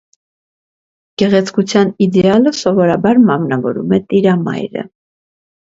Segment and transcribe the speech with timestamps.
[1.23, 4.91] Գեղեցկության իդեալը սովորաբար մարմնավորում է տիրամայրը։